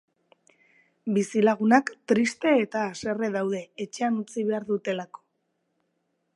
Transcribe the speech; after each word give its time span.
Bizilagunak 1.17 1.91
triste 2.13 2.55
eta 2.63 2.83
haserre 2.93 3.31
daude, 3.37 3.61
etxean 3.87 4.21
utzi 4.25 4.47
behar 4.51 4.69
dutelako. 4.73 5.25